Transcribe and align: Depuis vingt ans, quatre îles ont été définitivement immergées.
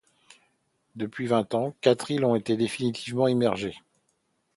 Depuis 0.95 1.27
vingt 1.27 1.53
ans, 1.53 1.75
quatre 1.79 2.09
îles 2.09 2.25
ont 2.25 2.33
été 2.33 2.57
définitivement 2.57 3.27
immergées. 3.27 3.77